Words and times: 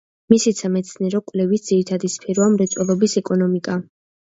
მისი 0.33 0.53
სამეცნიერო 0.59 1.21
კვლევის 1.29 1.67
ძირითადი 1.69 2.13
სფეროა 2.17 2.51
მრეწველობის 2.59 3.19
ეკონომიკა. 3.27 3.83